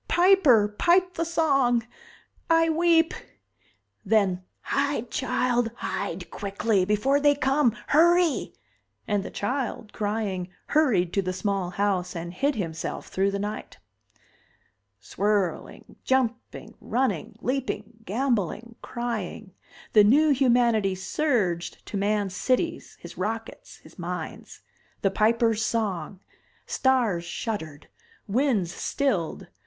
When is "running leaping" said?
16.81-17.99